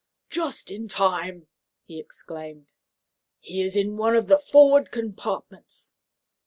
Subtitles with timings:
[0.31, 1.45] "Just in time!"
[1.85, 2.71] he exclaimed.
[3.37, 5.93] "He is in one of the forward compartments."